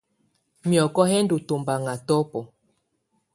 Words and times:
Miɔkɔ 0.69 1.01
yɛ 1.11 1.17
ndɔ 1.23 1.35
tɔmbaŋa 1.47 1.93
tɔbɔ. 2.07 2.39